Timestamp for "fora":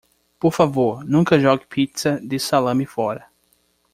2.87-3.29